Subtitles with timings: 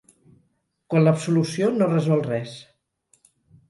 [0.93, 2.59] Quan l'absolució no resol res.